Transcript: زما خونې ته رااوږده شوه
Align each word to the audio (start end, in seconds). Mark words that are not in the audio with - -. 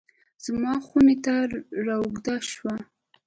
زما 0.45 0.73
خونې 0.85 1.15
ته 1.25 1.33
رااوږده 1.85 2.35
شوه 2.51 2.75